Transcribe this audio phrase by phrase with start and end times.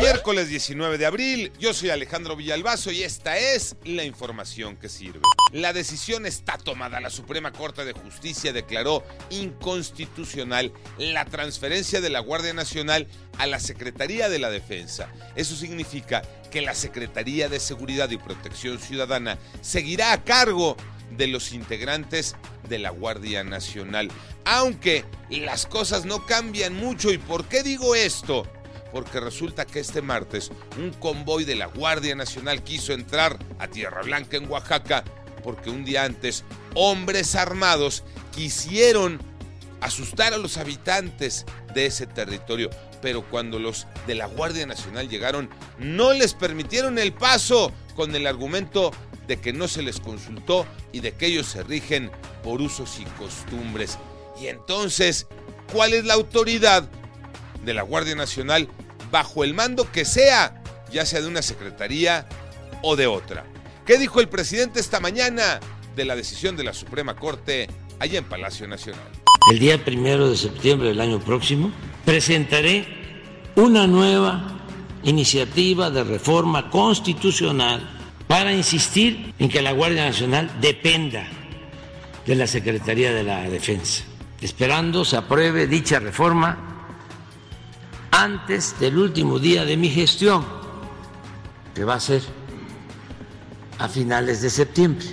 [0.00, 5.20] Miércoles 19 de abril, yo soy Alejandro Villalbazo y esta es la información que sirve.
[5.52, 7.00] La decisión está tomada.
[7.00, 13.06] La Suprema Corte de Justicia declaró inconstitucional la transferencia de la Guardia Nacional
[13.38, 15.08] a la Secretaría de la Defensa.
[15.36, 20.76] Eso significa que la Secretaría de Seguridad y Protección Ciudadana seguirá a cargo
[21.16, 22.36] de los integrantes
[22.68, 24.10] de la Guardia Nacional.
[24.44, 27.12] Aunque las cosas no cambian mucho.
[27.12, 28.46] ¿Y por qué digo esto?
[28.94, 34.02] Porque resulta que este martes un convoy de la Guardia Nacional quiso entrar a Tierra
[34.02, 35.02] Blanca en Oaxaca
[35.42, 39.20] porque un día antes hombres armados quisieron
[39.80, 42.70] asustar a los habitantes de ese territorio.
[43.02, 48.26] Pero cuando los de la Guardia Nacional llegaron, no les permitieron el paso con el
[48.28, 48.92] argumento
[49.26, 52.12] de que no se les consultó y de que ellos se rigen
[52.44, 53.98] por usos y costumbres.
[54.40, 55.26] Y entonces,
[55.72, 56.88] ¿cuál es la autoridad
[57.64, 58.68] de la Guardia Nacional
[59.10, 60.62] bajo el mando que sea,
[60.92, 62.26] ya sea de una secretaría
[62.82, 63.44] o de otra?
[63.86, 65.60] ¿Qué dijo el presidente esta mañana
[65.94, 69.08] de la decisión de la Suprema Corte allá en Palacio Nacional?
[69.50, 71.70] El día primero de septiembre del año próximo
[72.04, 72.86] presentaré
[73.56, 74.54] una nueva
[75.02, 77.90] iniciativa de reforma constitucional
[78.26, 81.26] para insistir en que la Guardia Nacional dependa
[82.26, 84.04] de la Secretaría de la Defensa,
[84.40, 86.73] esperando se apruebe dicha reforma
[88.16, 90.46] antes del último día de mi gestión,
[91.74, 92.22] que va a ser
[93.78, 95.04] a finales de septiembre.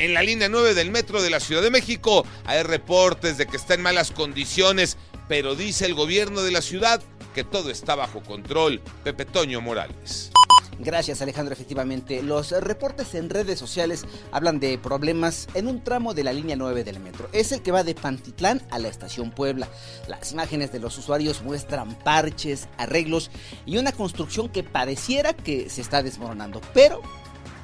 [0.00, 3.56] En la línea 9 del metro de la Ciudad de México hay reportes de que
[3.56, 4.98] está en malas condiciones,
[5.28, 7.02] pero dice el gobierno de la ciudad
[7.34, 8.82] que todo está bajo control.
[9.02, 10.31] Pepe Toño Morales.
[10.78, 12.22] Gracias Alejandro, efectivamente.
[12.22, 16.82] Los reportes en redes sociales hablan de problemas en un tramo de la línea 9
[16.82, 17.28] del metro.
[17.32, 19.68] Es el que va de Pantitlán a la estación Puebla.
[20.08, 23.30] Las imágenes de los usuarios muestran parches, arreglos
[23.66, 26.60] y una construcción que pareciera que se está desmoronando.
[26.74, 27.00] Pero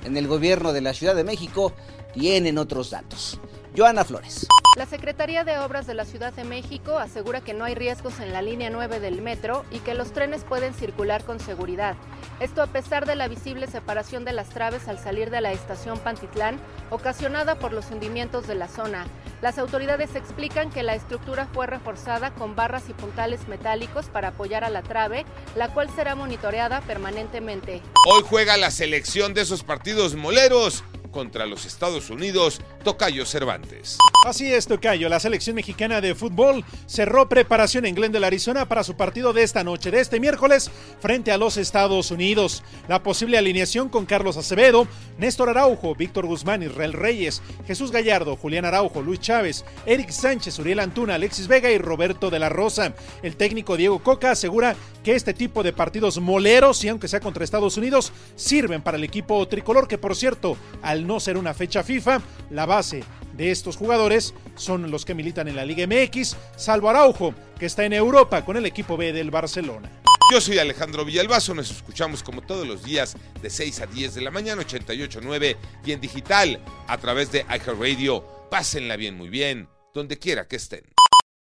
[0.05, 1.73] en el gobierno de la Ciudad de México
[2.13, 3.41] tienen otros datos.
[3.79, 4.49] Joana Flores.
[4.77, 8.33] La Secretaría de Obras de la Ciudad de México asegura que no hay riesgos en
[8.33, 11.95] la línea 9 del metro y que los trenes pueden circular con seguridad.
[12.41, 16.01] Esto a pesar de la visible separación de las traves al salir de la estación
[16.01, 16.59] Pantitlán,
[16.91, 19.07] ocasionada por los hundimientos de la zona.
[19.43, 24.65] Las autoridades explican que la estructura fue reforzada con barras y puntales metálicos para apoyar
[24.65, 25.25] a la trave,
[25.55, 27.81] la cual será monitoreada permanentemente.
[28.09, 33.99] Hoy juega la selección de esos partidos moleros contra los Estados Unidos, Tocayo Cervantes.
[34.25, 35.09] Así es, Tocayo.
[35.09, 39.65] La selección mexicana de fútbol cerró preparación en Glendale, Arizona para su partido de esta
[39.65, 42.63] noche, de este miércoles, frente a los Estados Unidos.
[42.89, 44.87] La posible alineación con Carlos Acevedo,
[45.19, 50.81] Néstor Araujo, Víctor Guzmán, Israel Reyes, Jesús Gallardo, Julián Araujo, Luis Chávez, Eric Sánchez, Uriel
[50.81, 52.95] Antuna, Alexis Vega y Roberto de la Rosa.
[53.23, 57.45] El técnico Diego Coca asegura que este tipo de partidos moleros, y aunque sea contra
[57.45, 61.83] Estados Unidos, sirven para el equipo tricolor, que por cierto, al no ser una fecha
[61.83, 63.03] FIFA, la base
[63.37, 67.85] de estos jugadores son los que militan en la Liga MX, salvo Araujo, que está
[67.85, 69.91] en Europa con el equipo B del Barcelona.
[70.31, 74.21] Yo soy Alejandro Villalbazo, nos escuchamos como todos los días de 6 a 10 de
[74.21, 75.57] la mañana, 88.9
[75.87, 78.25] y en digital a través de iHeartRadio.
[78.51, 80.98] Pásenla bien, muy bien, donde quiera que estén.